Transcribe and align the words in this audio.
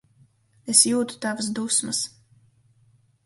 Es 0.73 0.79
jūtu 0.91 1.19
tavas 1.25 1.49
dusmas. 1.59 1.99